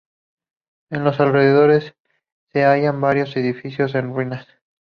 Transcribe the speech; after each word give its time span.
En 0.89 1.03
los 1.03 1.19
alrededores 1.19 1.93
se 2.51 2.63
hallan 2.63 3.01
varios 3.01 3.37
edificios 3.37 3.93
en 3.93 4.11
ruinas. 4.11 4.47